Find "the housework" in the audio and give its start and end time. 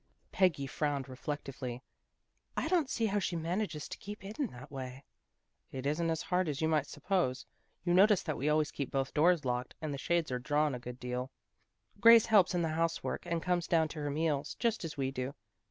12.63-13.27